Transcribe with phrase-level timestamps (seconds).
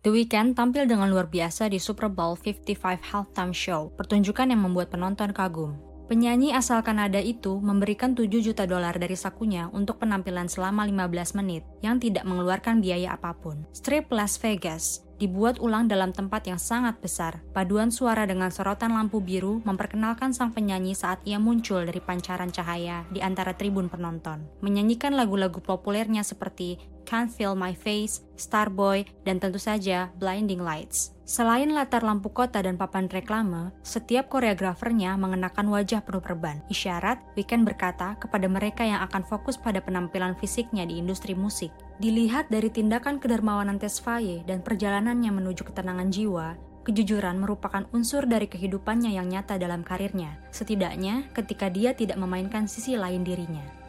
[0.00, 2.64] The Weeknd tampil dengan luar biasa di Super Bowl 55
[3.12, 5.76] Halftime Show, pertunjukan yang membuat penonton kagum.
[6.08, 11.68] Penyanyi asal Kanada itu memberikan 7 juta dolar dari sakunya untuk penampilan selama 15 menit
[11.84, 13.68] yang tidak mengeluarkan biaya apa pun.
[13.76, 17.44] Strip Las Vegas dibuat ulang dalam tempat yang sangat besar.
[17.52, 23.04] Paduan suara dengan sorotan lampu biru memperkenalkan sang penyanyi saat ia muncul dari pancaran cahaya
[23.12, 24.48] di antara tribun penonton.
[24.64, 26.80] Menyanyikan lagu-lagu populernya seperti
[27.10, 31.10] Can't Feel My Face, Starboy, dan tentu saja Blinding Lights.
[31.26, 36.62] Selain latar lampu kota dan papan reklame, setiap koreografernya mengenakan wajah penuh perban.
[36.70, 41.74] Isyarat, Weekend berkata kepada mereka yang akan fokus pada penampilan fisiknya di industri musik.
[41.98, 46.54] Dilihat dari tindakan kedermawanan Tesfaye dan perjalanannya menuju ketenangan jiwa,
[46.86, 52.94] kejujuran merupakan unsur dari kehidupannya yang nyata dalam karirnya, setidaknya ketika dia tidak memainkan sisi
[52.94, 53.79] lain dirinya.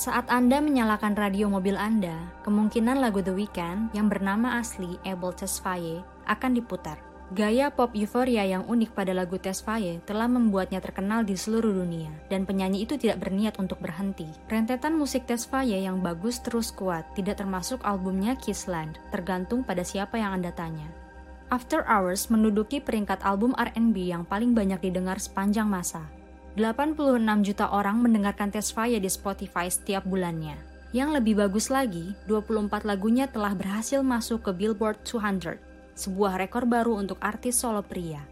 [0.00, 2.16] Saat Anda menyalakan radio mobil Anda,
[2.48, 6.96] kemungkinan lagu The Weeknd yang bernama asli Abel Tesfaye akan diputar.
[7.36, 12.48] Gaya pop euforia yang unik pada lagu Tesfaye telah membuatnya terkenal di seluruh dunia, dan
[12.48, 14.24] penyanyi itu tidak berniat untuk berhenti.
[14.48, 20.32] Rentetan musik Tesfaye yang bagus terus kuat, tidak termasuk albumnya Kissland, tergantung pada siapa yang
[20.32, 20.88] Anda tanya.
[21.52, 26.08] After Hours menduduki peringkat album R&B yang paling banyak didengar sepanjang masa.
[26.58, 30.58] 86 juta orang mendengarkan Tesfaye di Spotify setiap bulannya.
[30.90, 36.98] Yang lebih bagus lagi, 24 lagunya telah berhasil masuk ke Billboard 200 sebuah rekor baru
[36.98, 38.24] untuk artis solo pria.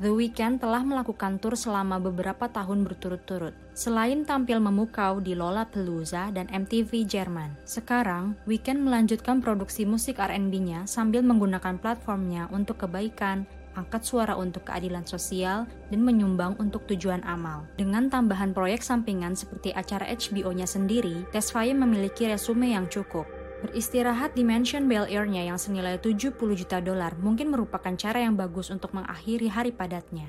[0.00, 3.52] The Weeknd telah melakukan tur selama beberapa tahun berturut-turut.
[3.76, 11.20] Selain tampil memukau di Lollapalooza dan MTV Jerman, sekarang Weeknd melanjutkan produksi musik R&B-nya sambil
[11.20, 13.44] menggunakan platformnya untuk kebaikan,
[13.76, 17.68] angkat suara untuk keadilan sosial, dan menyumbang untuk tujuan amal.
[17.76, 23.28] Dengan tambahan proyek sampingan seperti acara HBO-nya sendiri, Tesfaye memiliki resume yang cukup.
[23.62, 28.74] Beristirahat di mansion Bel Air-nya yang senilai 70 juta dolar mungkin merupakan cara yang bagus
[28.74, 30.26] untuk mengakhiri hari padatnya.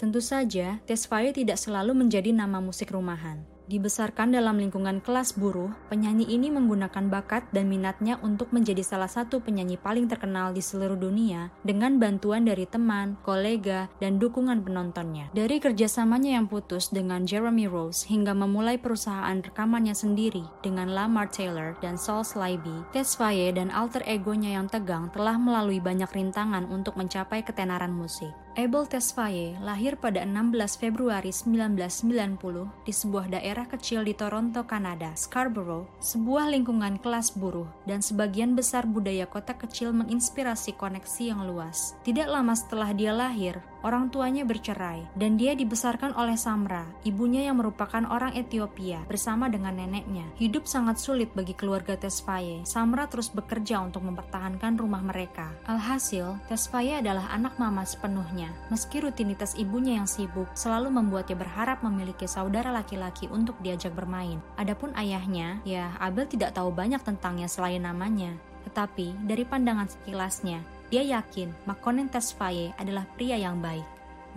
[0.00, 3.44] Tentu saja, Tesfaye tidak selalu menjadi nama musik rumahan.
[3.70, 9.38] Dibesarkan dalam lingkungan kelas buruh, penyanyi ini menggunakan bakat dan minatnya untuk menjadi salah satu
[9.38, 15.30] penyanyi paling terkenal di seluruh dunia dengan bantuan dari teman, kolega, dan dukungan penontonnya.
[15.30, 21.78] Dari kerjasamanya yang putus dengan Jeremy Rose hingga memulai perusahaan rekamannya sendiri dengan Lamar Taylor
[21.78, 27.46] dan Saul Slyby, Tesfaye dan alter egonya yang tegang telah melalui banyak rintangan untuk mencapai
[27.46, 28.34] ketenaran musik.
[28.58, 35.86] Abel Tesfaye lahir pada 16 Februari 1990 di sebuah daerah kecil di Toronto, Kanada, Scarborough,
[36.02, 41.94] sebuah lingkungan kelas buruh, dan sebagian besar budaya kota kecil menginspirasi koneksi yang luas.
[42.02, 47.60] Tidak lama setelah dia lahir, orang tuanya bercerai, dan dia dibesarkan oleh Samra, ibunya yang
[47.60, 50.28] merupakan orang Ethiopia, bersama dengan neneknya.
[50.40, 52.62] Hidup sangat sulit bagi keluarga Tesfaye.
[52.64, 55.52] Samra terus bekerja untuk mempertahankan rumah mereka.
[55.66, 62.30] Alhasil, Tesfaye adalah anak mama sepenuhnya Meski rutinitas ibunya yang sibuk selalu membuatnya berharap memiliki
[62.30, 64.38] saudara laki-laki untuk diajak bermain.
[64.54, 68.36] Adapun ayahnya, ya Abel tidak tahu banyak tentangnya selain namanya.
[68.68, 73.86] Tetapi dari pandangan sekilasnya, dia yakin Makonnen Tesfaye adalah pria yang baik.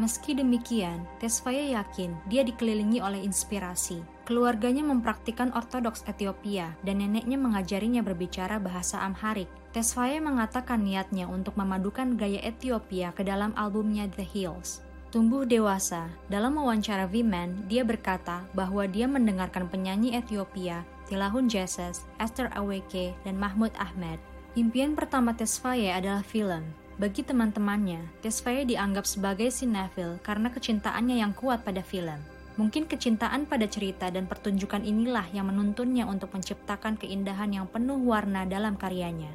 [0.02, 4.02] Meski demikian, Tesfaye yakin dia dikelilingi oleh inspirasi.
[4.26, 9.50] Keluarganya mempraktikkan ortodoks Ethiopia dan neneknya mengajarinya berbicara bahasa Amharik.
[9.70, 14.82] Tesfaye mengatakan niatnya untuk memadukan gaya Ethiopia ke dalam albumnya The Hills.
[15.14, 22.50] Tumbuh dewasa, dalam wawancara V-Man, dia berkata bahwa dia mendengarkan penyanyi Ethiopia, Tilahun Jesus, Esther
[22.58, 24.18] Aweke, dan Mahmud Ahmed.
[24.54, 26.62] Impian pertama Tesfaye adalah film,
[27.02, 32.22] bagi teman-temannya, Tesfaye dianggap sebagai sinetfil karena kecintaannya yang kuat pada film.
[32.62, 38.46] Mungkin kecintaan pada cerita dan pertunjukan inilah yang menuntunnya untuk menciptakan keindahan yang penuh warna
[38.46, 39.34] dalam karyanya.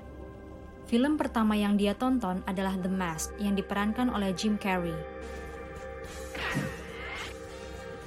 [0.87, 4.95] Film pertama yang dia tonton adalah The Mask yang diperankan oleh Jim Carrey.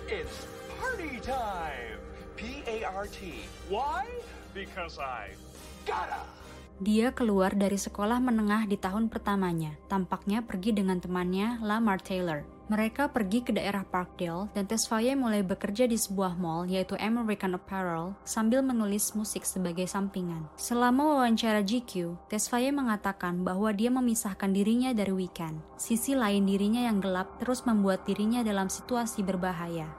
[0.08, 0.48] It's
[0.80, 2.00] party time!
[2.40, 3.20] P-A-R-T.
[3.68, 4.08] Why?
[4.56, 5.36] Because I
[5.84, 6.41] gotta!
[6.80, 9.76] Dia keluar dari sekolah menengah di tahun pertamanya.
[9.92, 12.48] Tampaknya pergi dengan temannya, Lamar Taylor.
[12.72, 18.16] Mereka pergi ke daerah Parkdale dan Tesfaye mulai bekerja di sebuah mall yaitu American Apparel
[18.24, 20.48] sambil menulis musik sebagai sampingan.
[20.56, 25.60] Selama wawancara GQ, Tesfaye mengatakan bahwa dia memisahkan dirinya dari Weekend.
[25.76, 29.92] Sisi lain dirinya yang gelap terus membuat dirinya dalam situasi berbahaya.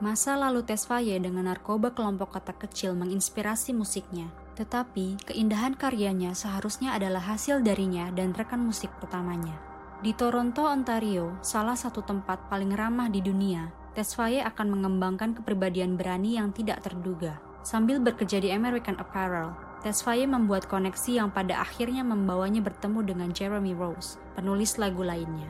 [0.00, 4.32] Masa lalu Tesfaye dengan narkoba kelompok kota kecil menginspirasi musiknya.
[4.60, 9.56] Tetapi, keindahan karyanya seharusnya adalah hasil darinya dan rekan musik pertamanya.
[10.04, 16.36] Di Toronto, Ontario, salah satu tempat paling ramah di dunia, Tesfaye akan mengembangkan kepribadian berani
[16.36, 17.40] yang tidak terduga.
[17.64, 23.72] Sambil bekerja di American Apparel, Tesfaye membuat koneksi yang pada akhirnya membawanya bertemu dengan Jeremy
[23.72, 25.48] Rose, penulis lagu lainnya.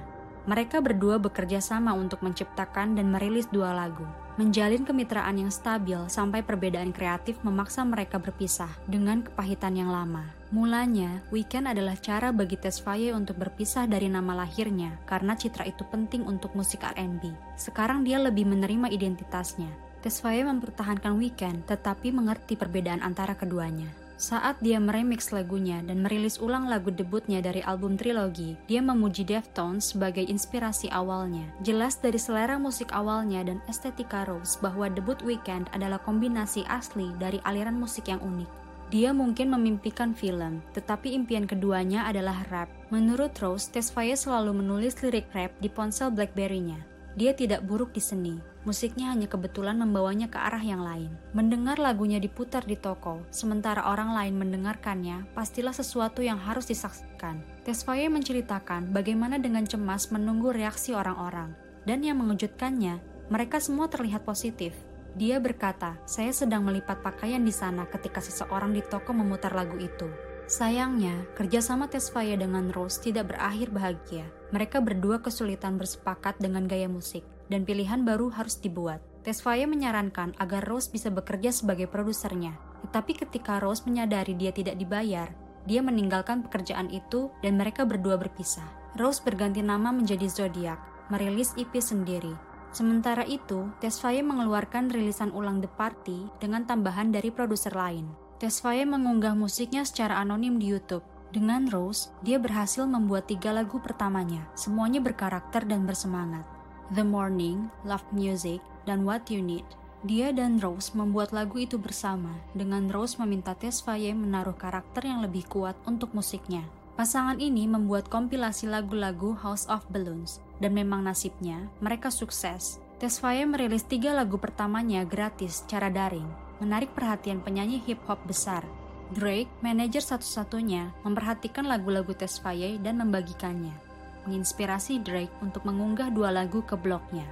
[0.48, 4.08] Mereka berdua bekerja sama untuk menciptakan dan merilis dua lagu,
[4.40, 10.24] menjalin kemitraan yang stabil sampai perbedaan kreatif memaksa mereka berpisah dengan kepahitan yang lama.
[10.50, 16.24] Mulanya, Weekend adalah cara bagi Tesfaye untuk berpisah dari nama lahirnya karena citra itu penting
[16.24, 17.30] untuk musik R&B.
[17.60, 19.68] Sekarang dia lebih menerima identitasnya.
[20.00, 23.99] Tesfaye mempertahankan Weekend tetapi mengerti perbedaan antara keduanya.
[24.20, 29.96] Saat dia meremix lagunya dan merilis ulang lagu debutnya dari album trilogi, dia memuji Deftones
[29.96, 31.48] sebagai inspirasi awalnya.
[31.64, 37.40] Jelas dari selera musik awalnya dan estetika Rose bahwa debut Weekend adalah kombinasi asli dari
[37.48, 38.60] aliran musik yang unik.
[38.92, 42.68] Dia mungkin memimpikan film, tetapi impian keduanya adalah rap.
[42.92, 46.89] Menurut Rose, Tesfaye selalu menulis lirik rap di ponsel BlackBerry-nya.
[47.20, 51.08] Dia tidak buruk di seni, Musiknya hanya kebetulan membawanya ke arah yang lain.
[51.32, 57.40] Mendengar lagunya diputar di toko, sementara orang lain mendengarkannya, pastilah sesuatu yang harus disaksikan.
[57.64, 61.56] Tesfaye menceritakan bagaimana dengan cemas menunggu reaksi orang-orang.
[61.88, 63.00] Dan yang mengejutkannya,
[63.32, 64.76] mereka semua terlihat positif.
[65.16, 70.29] Dia berkata, saya sedang melipat pakaian di sana ketika seseorang di toko memutar lagu itu.
[70.50, 74.26] Sayangnya, kerjasama Tesfaye dengan Rose tidak berakhir bahagia.
[74.50, 78.98] Mereka berdua kesulitan bersepakat dengan gaya musik dan pilihan baru harus dibuat.
[79.22, 82.58] Tesfaye menyarankan agar Rose bisa bekerja sebagai produsernya.
[82.82, 85.30] Tetapi ketika Rose menyadari dia tidak dibayar,
[85.70, 88.66] dia meninggalkan pekerjaan itu dan mereka berdua berpisah.
[88.98, 90.82] Rose berganti nama menjadi Zodiac,
[91.14, 92.34] merilis EP sendiri.
[92.74, 98.29] Sementara itu, Tesfaye mengeluarkan rilisan ulang The Party dengan tambahan dari produser lain.
[98.40, 101.04] Tesfaye mengunggah musiknya secara anonim di YouTube.
[101.28, 106.48] Dengan Rose, dia berhasil membuat tiga lagu pertamanya, semuanya berkarakter dan bersemangat.
[106.96, 109.68] The Morning, Love Music, dan What You Need.
[110.08, 115.44] Dia dan Rose membuat lagu itu bersama, dengan Rose meminta Tesfaye menaruh karakter yang lebih
[115.44, 116.64] kuat untuk musiknya.
[116.96, 122.80] Pasangan ini membuat kompilasi lagu-lagu House of Balloons, dan memang nasibnya, mereka sukses.
[122.96, 128.62] Tesfaye merilis tiga lagu pertamanya gratis secara daring, menarik perhatian penyanyi hip-hop besar.
[129.10, 133.90] Drake, manajer satu-satunya, memperhatikan lagu-lagu Tesfaye dan membagikannya
[134.24, 137.24] menginspirasi Drake untuk mengunggah dua lagu ke blognya.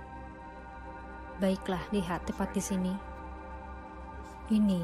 [1.38, 2.94] Baiklah, lihat tepat di sini.
[4.48, 4.82] Ini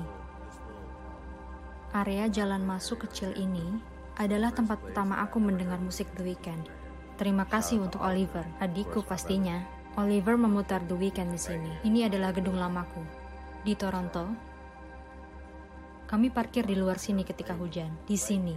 [1.95, 3.81] area jalan masuk kecil ini
[4.19, 6.69] adalah tempat pertama aku mendengar musik The Weeknd.
[7.17, 9.63] Terima kasih untuk Oliver, adikku pastinya.
[9.95, 11.73] Oliver memutar The Weeknd di sini.
[11.87, 13.24] Ini adalah gedung lamaku
[13.65, 14.29] di Toronto.
[16.05, 18.55] Kami parkir di luar sini ketika hujan, di sini.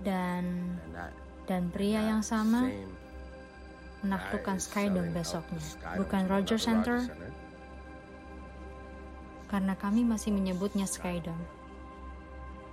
[0.00, 0.74] Dan
[1.44, 2.66] dan pria yang sama
[4.00, 5.62] menaklukkan Skydome besoknya,
[5.98, 7.04] bukan Roger Center,
[9.46, 11.42] karena kami masih menyebutnya Skydome.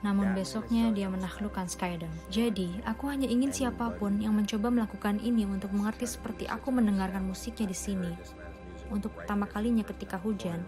[0.04, 2.12] Namun besoknya dia menaklukkan Skydome.
[2.28, 7.24] Jadi, aku hanya ingin siapa pun yang mencoba melakukan ini untuk mengerti seperti aku mendengarkan
[7.24, 8.12] musiknya di sini.
[8.92, 10.64] Untuk pertama kalinya ketika hujan,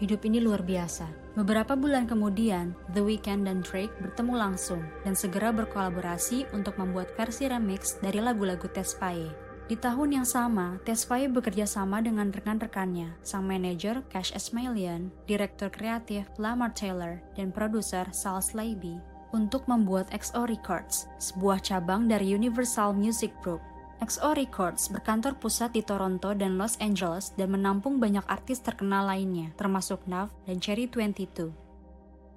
[0.00, 1.12] Hidup ini luar biasa.
[1.36, 7.44] Beberapa bulan kemudian, The Weeknd dan Drake bertemu langsung dan segera berkolaborasi untuk membuat versi
[7.44, 9.28] remix dari lagu-lagu Tesfaye.
[9.68, 16.24] Di tahun yang sama, Tesfaye bekerja sama dengan rekan-rekannya, sang manajer Cash Esmailian, direktur kreatif
[16.40, 23.30] Lamar Taylor, dan produser Sal Slaby untuk membuat XO Records, sebuah cabang dari Universal Music
[23.42, 23.60] Group
[24.00, 29.52] XO Records berkantor pusat di Toronto dan Los Angeles dan menampung banyak artis terkenal lainnya,
[29.60, 31.52] termasuk Nav dan Cherry 22.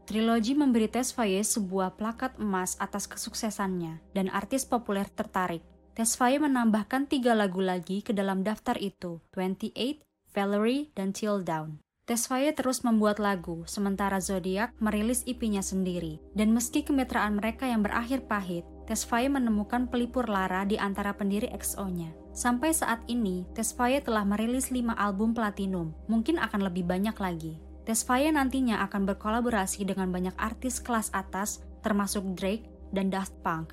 [0.03, 5.63] Trilogi memberi Tesfaye sebuah plakat emas atas kesuksesannya, dan artis populer tertarik.
[5.95, 10.03] Tesfaye menambahkan tiga lagu lagi ke dalam daftar itu, 28,
[10.35, 11.82] Valerie, dan Till Down.
[12.03, 16.19] Tesfaye terus membuat lagu, sementara Zodiac merilis IP-nya sendiri.
[16.35, 22.11] Dan meski kemitraan mereka yang berakhir pahit, Tesfaye menemukan pelipur lara di antara pendiri XO-nya.
[22.35, 27.55] Sampai saat ini, Tesfaye telah merilis 5 album platinum, mungkin akan lebih banyak lagi.
[27.87, 33.71] Tesfaye nantinya akan berkolaborasi dengan banyak artis kelas atas, termasuk Drake dan Daft Punk.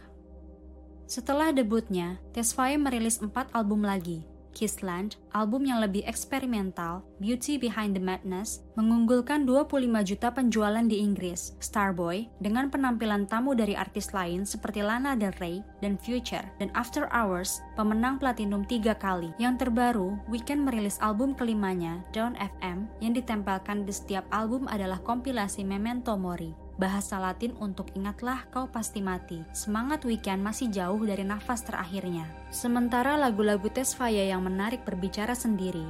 [1.10, 4.22] Setelah debutnya, Tesfaye merilis 4 album lagi,
[4.56, 11.54] Kissland, album yang lebih eksperimental, Beauty Behind the Madness, mengunggulkan 25 juta penjualan di Inggris.
[11.60, 17.06] Starboy, dengan penampilan tamu dari artis lain seperti Lana Del Rey dan Future, dan After
[17.12, 19.30] Hours, pemenang platinum tiga kali.
[19.36, 25.62] Yang terbaru, Weekend merilis album kelimanya, Down FM, yang ditempelkan di setiap album adalah kompilasi
[25.66, 29.44] Memento Mori bahasa Latin untuk ingatlah kau pasti mati.
[29.52, 32.24] Semangat weekend masih jauh dari nafas terakhirnya.
[32.48, 35.84] Sementara lagu-lagu Tesfaye yang menarik berbicara sendiri,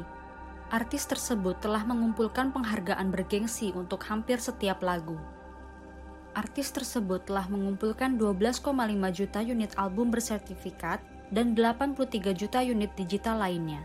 [0.71, 5.19] Artis tersebut telah mengumpulkan penghargaan bergengsi untuk hampir setiap lagu.
[6.31, 8.71] Artis tersebut telah mengumpulkan 12,5
[9.11, 11.03] juta unit album bersertifikat
[11.35, 13.83] dan 83 juta unit digital lainnya.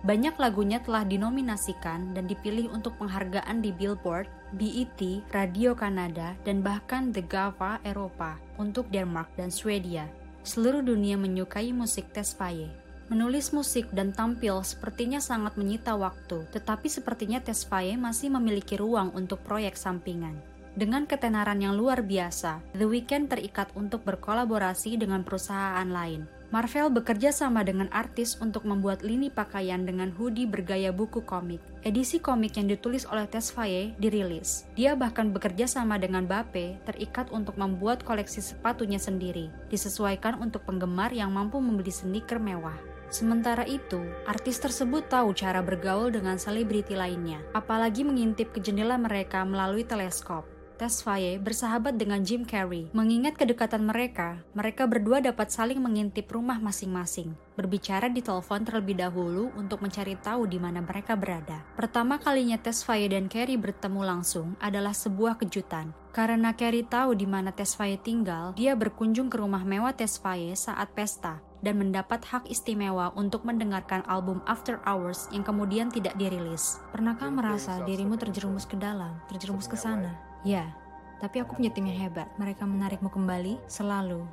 [0.00, 4.96] Banyak lagunya telah dinominasikan dan dipilih untuk penghargaan di Billboard, BET,
[5.28, 10.08] Radio Kanada, dan bahkan The GAVA Eropa untuk Denmark dan Swedia.
[10.40, 12.72] Seluruh dunia menyukai musik Tesfaye.
[13.12, 19.44] Menulis musik dan tampil sepertinya sangat menyita waktu, tetapi sepertinya Tesfaye masih memiliki ruang untuk
[19.44, 20.40] proyek sampingan.
[20.72, 26.39] Dengan ketenaran yang luar biasa, The Weeknd terikat untuk berkolaborasi dengan perusahaan lain.
[26.50, 31.62] Marvel bekerja sama dengan artis untuk membuat lini pakaian dengan hoodie bergaya buku komik.
[31.86, 34.66] Edisi komik yang ditulis oleh Tesfaye dirilis.
[34.74, 41.14] Dia bahkan bekerja sama dengan Bape terikat untuk membuat koleksi sepatunya sendiri, disesuaikan untuk penggemar
[41.14, 42.76] yang mampu membeli sneaker mewah.
[43.14, 49.46] Sementara itu, artis tersebut tahu cara bergaul dengan selebriti lainnya, apalagi mengintip ke jendela mereka
[49.46, 50.59] melalui teleskop.
[50.80, 52.88] Tesfaye bersahabat dengan Jim Carrey.
[52.96, 59.52] Mengingat kedekatan mereka, mereka berdua dapat saling mengintip rumah masing-masing, berbicara di telepon terlebih dahulu
[59.60, 61.60] untuk mencari tahu di mana mereka berada.
[61.76, 65.92] Pertama kalinya Tesfaye dan Carrey bertemu langsung adalah sebuah kejutan.
[66.16, 71.44] Karena Carrey tahu di mana Tesfaye tinggal, dia berkunjung ke rumah mewah Tesfaye saat pesta
[71.60, 76.80] dan mendapat hak istimewa untuk mendengarkan album After Hours yang kemudian tidak dirilis.
[76.88, 80.29] Pernahkah merasa dirimu terjerumus ke dalam, terjerumus ke sana?
[80.46, 80.72] Ya,
[81.20, 82.28] tapi aku punya tim yang hebat.
[82.40, 84.24] Mereka menarikmu kembali selalu.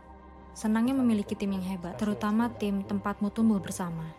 [0.58, 4.10] Senangnya memiliki tim yang hebat, terutama tim tempatmu tumbuh bersama.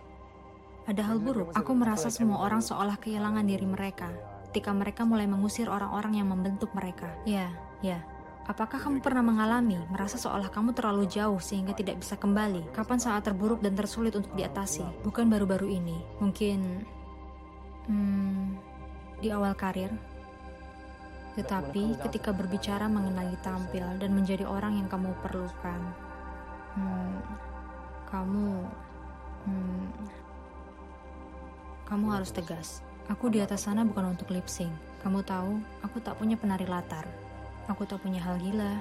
[0.88, 4.08] Ada hal buruk, aku merasa semua orang seolah kehilangan diri mereka
[4.48, 7.12] ketika mereka mulai mengusir orang-orang yang membentuk mereka.
[7.28, 7.52] Ya,
[7.84, 8.00] ya,
[8.48, 12.72] Apakah kamu pernah mengalami merasa seolah kamu terlalu jauh sehingga tidak bisa kembali?
[12.72, 15.04] Kapan saat terburuk dan tersulit untuk diatasi?
[15.04, 16.80] Bukan baru-baru ini, mungkin
[17.92, 18.56] hmm,
[19.20, 19.92] di awal karir.
[21.38, 25.80] Tetapi ketika berbicara mengenai tampil dan menjadi orang yang kamu perlukan,
[26.74, 27.14] hmm,
[28.10, 28.66] kamu,
[29.46, 29.86] hmm,
[31.86, 32.82] kamu harus tegas.
[33.06, 34.50] Aku di atas sana bukan untuk lip.
[34.98, 37.06] Kamu tahu, aku tak punya penari latar.
[37.70, 38.74] Aku tak punya hal gila.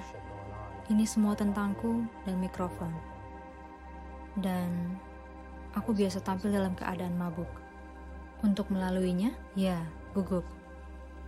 [0.90, 2.90] Ini semua tentangku dan mikrofon.
[4.34, 4.98] Dan
[5.78, 7.48] aku biasa tampil dalam keadaan mabuk.
[8.42, 9.78] Untuk melaluinya, ya,
[10.18, 10.57] gugup.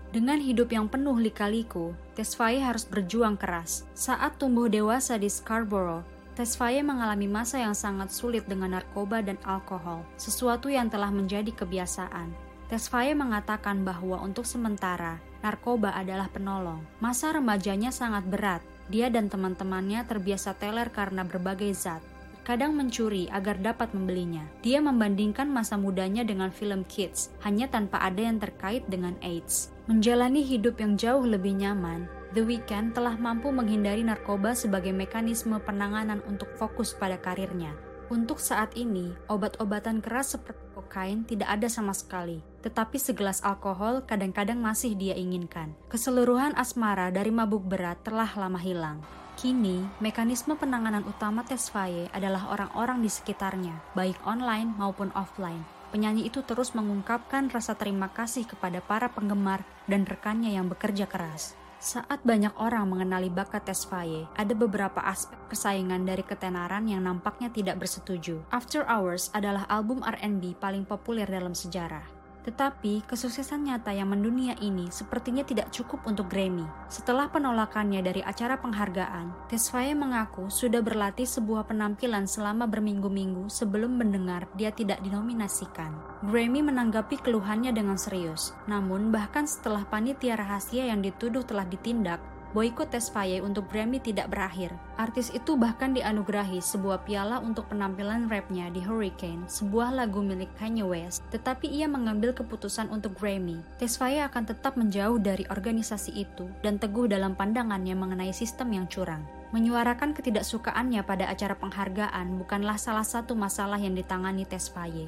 [0.09, 3.85] Dengan hidup yang penuh lika-liku, Tesfaye harus berjuang keras.
[3.93, 6.01] Saat tumbuh dewasa di Scarborough,
[6.33, 12.33] Tesfaye mengalami masa yang sangat sulit dengan narkoba dan alkohol, sesuatu yang telah menjadi kebiasaan.
[12.73, 16.81] Tesfaye mengatakan bahwa untuk sementara, narkoba adalah penolong.
[16.97, 18.65] Masa remajanya sangat berat.
[18.89, 22.01] Dia dan teman-temannya terbiasa teler karena berbagai zat.
[22.49, 24.41] Kadang mencuri agar dapat membelinya.
[24.65, 29.69] Dia membandingkan masa mudanya dengan film Kids, hanya tanpa ada yang terkait dengan AIDS.
[29.85, 36.25] Menjalani hidup yang jauh lebih nyaman, The Weeknd telah mampu menghindari narkoba sebagai mekanisme penanganan
[36.25, 37.77] untuk fokus pada karirnya.
[38.09, 44.57] Untuk saat ini, obat-obatan keras seperti kokain tidak ada sama sekali, tetapi segelas alkohol kadang-kadang
[44.57, 45.77] masih dia inginkan.
[45.93, 49.05] Keseluruhan asmara dari mabuk berat telah lama hilang.
[49.39, 55.63] Kini, mekanisme penanganan utama Tesfaye adalah orang-orang di sekitarnya, baik online maupun offline.
[55.95, 61.55] Penyanyi itu terus mengungkapkan rasa terima kasih kepada para penggemar dan rekannya yang bekerja keras.
[61.79, 67.79] Saat banyak orang mengenali bakat Tesfaye, ada beberapa aspek persaingan dari ketenaran yang nampaknya tidak
[67.79, 68.43] bersetuju.
[68.51, 72.18] After Hours adalah album R&B paling populer dalam sejarah.
[72.39, 76.63] Tetapi, kesuksesan nyata yang mendunia ini sepertinya tidak cukup untuk Grammy.
[76.87, 84.47] Setelah penolakannya dari acara penghargaan, Tesfaye mengaku sudah berlatih sebuah penampilan selama berminggu-minggu sebelum mendengar
[84.55, 85.91] dia tidak dinominasikan.
[86.25, 88.55] Grammy menanggapi keluhannya dengan serius.
[88.71, 94.73] Namun, bahkan setelah panitia rahasia yang dituduh telah ditindak, Boykot Tesfaye untuk Grammy tidak berakhir.
[94.97, 100.81] Artis itu bahkan dianugerahi sebuah piala untuk penampilan rapnya di Hurricane, sebuah lagu milik Kanye
[100.81, 103.61] West, tetapi ia mengambil keputusan untuk Grammy.
[103.77, 109.21] Tesfaye akan tetap menjauh dari organisasi itu dan teguh dalam pandangannya mengenai sistem yang curang.
[109.53, 115.05] Menyuarakan ketidaksukaannya pada acara penghargaan bukanlah salah satu masalah yang ditangani Tesfaye.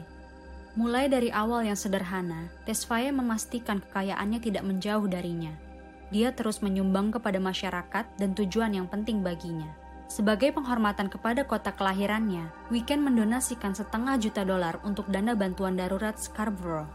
[0.78, 5.71] Mulai dari awal yang sederhana, Tesfaye memastikan kekayaannya tidak menjauh darinya
[6.12, 9.72] dia terus menyumbang kepada masyarakat dan tujuan yang penting baginya.
[10.12, 16.92] Sebagai penghormatan kepada kota kelahirannya, Weekend mendonasikan setengah juta dolar untuk dana bantuan darurat Scarborough.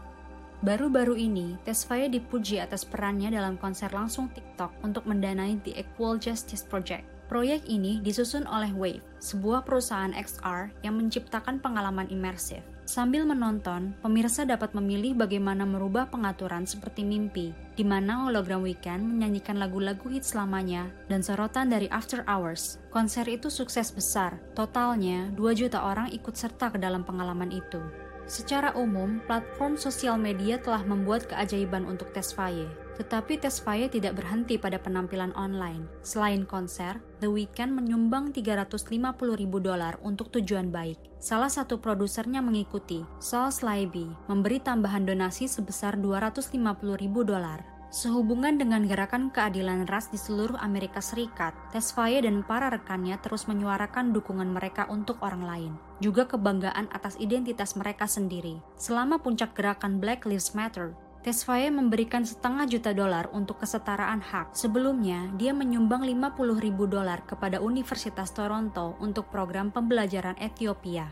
[0.61, 6.61] Baru-baru ini, Tesfaye dipuji atas perannya dalam konser langsung TikTok untuk mendanai The Equal Justice
[6.61, 7.05] Project.
[7.25, 12.61] Proyek ini disusun oleh Wave, sebuah perusahaan XR yang menciptakan pengalaman imersif.
[12.87, 19.59] Sambil menonton, pemirsa dapat memilih bagaimana merubah pengaturan seperti mimpi, di mana hologram Weekend menyanyikan
[19.59, 22.79] lagu-lagu hits selamanya dan sorotan dari After Hours.
[22.87, 27.83] Konser itu sukses besar, totalnya 2 juta orang ikut serta ke dalam pengalaman itu.
[28.23, 34.81] Secara umum, platform sosial media telah membuat keajaiban untuk Tesfaye, tetapi Tesfaye tidak berhenti pada
[34.81, 35.85] penampilan online.
[36.01, 38.89] Selain konser, The Weeknd menyumbang 350
[39.37, 40.97] ribu dolar untuk tujuan baik.
[41.21, 46.57] Salah satu produsernya mengikuti, Saul Slyby, memberi tambahan donasi sebesar 250
[46.97, 47.77] ribu dolar.
[47.87, 54.11] Sehubungan dengan gerakan keadilan ras di seluruh Amerika Serikat, Tesfaye dan para rekannya terus menyuarakan
[54.11, 55.71] dukungan mereka untuk orang lain,
[56.03, 58.59] juga kebanggaan atas identitas mereka sendiri.
[58.75, 64.55] Selama puncak gerakan Black Lives Matter, Tesfaye memberikan setengah juta dolar untuk kesetaraan hak.
[64.55, 71.09] Sebelumnya, dia menyumbang 50 ribu dolar kepada Universitas Toronto untuk program pembelajaran Ethiopia.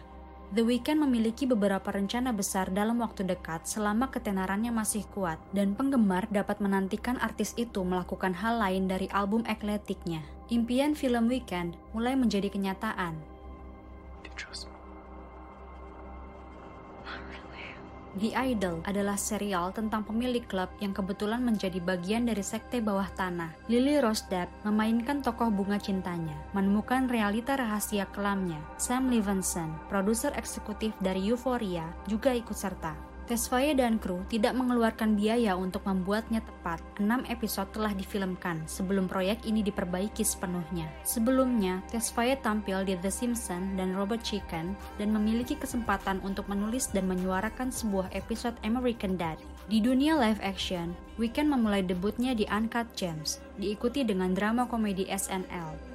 [0.54, 6.30] The Weeknd memiliki beberapa rencana besar dalam waktu dekat selama ketenarannya masih kuat, dan penggemar
[6.30, 10.22] dapat menantikan artis itu melakukan hal lain dari album ekletiknya.
[10.54, 13.36] Impian film Weekend mulai menjadi kenyataan.
[18.16, 23.52] The Idol adalah serial tentang pemilik klub yang kebetulan menjadi bagian dari sekte bawah tanah.
[23.68, 28.64] Lily Rose Depp memainkan tokoh bunga cintanya, menemukan realita rahasia kelamnya.
[28.80, 33.15] Sam Levinson, produser eksekutif dari Euphoria, juga ikut serta.
[33.26, 36.78] Tesfaye dan kru tidak mengeluarkan biaya untuk membuatnya tepat.
[37.02, 40.86] Enam episode telah difilmkan sebelum proyek ini diperbaiki sepenuhnya.
[41.02, 47.10] Sebelumnya, Tesfaye tampil di The Simpsons dan Robot Chicken dan memiliki kesempatan untuk menulis dan
[47.10, 49.42] menyuarakan sebuah episode American Dad.
[49.66, 55.95] Di dunia live action, Weekend memulai debutnya di Uncut Gems, diikuti dengan drama komedi SNL.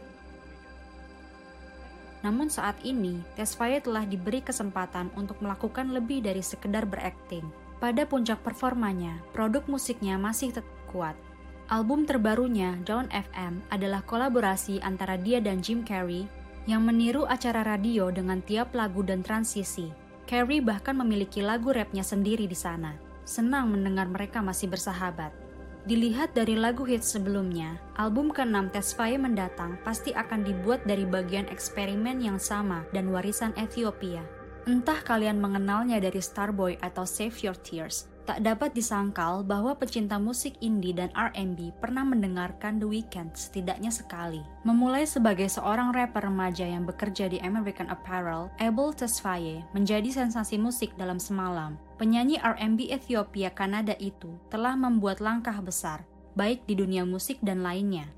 [2.20, 7.44] Namun saat ini, Tesfaye telah diberi kesempatan untuk melakukan lebih dari sekedar berakting.
[7.80, 11.16] Pada puncak performanya, produk musiknya masih tetap kuat.
[11.72, 16.28] Album terbarunya, Down FM, adalah kolaborasi antara dia dan Jim Carrey
[16.68, 19.88] yang meniru acara radio dengan tiap lagu dan transisi.
[20.28, 22.92] Carrey bahkan memiliki lagu rapnya sendiri di sana.
[23.24, 25.32] Senang mendengar mereka masih bersahabat.
[25.88, 32.20] Dilihat dari lagu hits sebelumnya, album ke-6 Tesfaye mendatang pasti akan dibuat dari bagian eksperimen
[32.20, 34.20] yang sama dan warisan Ethiopia.
[34.68, 40.56] Entah kalian mengenalnya dari Starboy atau Save Your Tears, tak dapat disangkal bahwa pecinta musik
[40.60, 44.44] indie dan R&B pernah mendengarkan The Weeknd setidaknya sekali.
[44.62, 50.94] Memulai sebagai seorang rapper remaja yang bekerja di American Apparel, Abel Tesfaye menjadi sensasi musik
[50.96, 51.80] dalam semalam.
[52.00, 58.08] Penyanyi R&B Ethiopia Kanada itu telah membuat langkah besar, baik di dunia musik dan lainnya.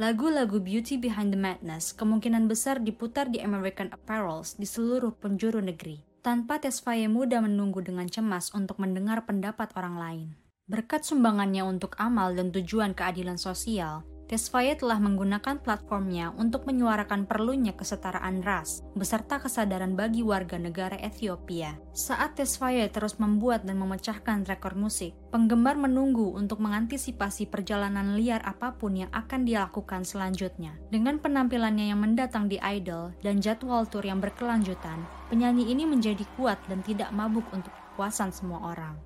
[0.00, 6.11] Lagu-lagu Beauty Behind the Madness kemungkinan besar diputar di American Apparels di seluruh penjuru negeri
[6.22, 10.28] tanpa Tesfaye mudah menunggu dengan cemas untuk mendengar pendapat orang lain.
[10.70, 17.76] Berkat sumbangannya untuk amal dan tujuan keadilan sosial, Tesfaye telah menggunakan platformnya untuk menyuarakan perlunya
[17.76, 21.76] kesetaraan ras, beserta kesadaran bagi warga negara Ethiopia.
[21.92, 28.72] Saat Tesfaye terus membuat dan memecahkan rekor musik, penggemar menunggu untuk mengantisipasi perjalanan liar apa
[28.72, 30.80] pun yang akan dia lakukan selanjutnya.
[30.88, 36.56] Dengan penampilannya yang mendatang di Idol dan jadwal tur yang berkelanjutan, penyanyi ini menjadi kuat
[36.72, 38.96] dan tidak mabuk untuk kepuasan semua orang.